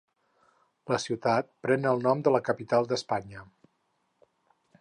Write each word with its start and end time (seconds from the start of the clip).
La 0.93 0.97
ciutat 1.03 1.51
pren 1.67 1.87
el 1.91 2.03
nom 2.09 2.25
de 2.29 2.35
la 2.37 2.43
capital 2.49 2.91
d'Espanya. 2.93 3.47